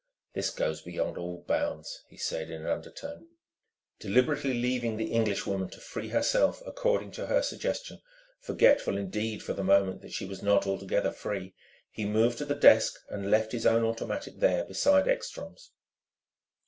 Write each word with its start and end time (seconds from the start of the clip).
"This 0.33 0.49
goes 0.49 0.81
beyond 0.81 1.19
all 1.19 1.43
bounds," 1.47 2.01
he 2.09 2.17
said 2.17 2.49
in 2.49 2.61
an 2.61 2.67
undertone. 2.67 3.27
Deliberately 3.99 4.55
leaving 4.55 4.97
the 4.97 5.11
Englishwoman 5.11 5.69
to 5.69 5.79
free 5.79 6.07
herself 6.09 6.59
according 6.65 7.11
to 7.11 7.27
her 7.27 7.43
suggestion 7.43 8.01
forgetful, 8.39 8.97
indeed, 8.97 9.43
for 9.43 9.53
the 9.53 9.63
moment, 9.63 10.01
that 10.01 10.11
she 10.13 10.25
was 10.25 10.41
not 10.41 10.65
altogether 10.65 11.11
free 11.11 11.53
he 11.91 12.05
moved 12.05 12.39
to 12.39 12.45
the 12.45 12.55
desk 12.55 12.97
and 13.09 13.29
left 13.29 13.51
his 13.51 13.67
own 13.67 13.83
automatic 13.83 14.39
there 14.39 14.65
beside 14.65 15.07
Ekstrom's. 15.07 15.69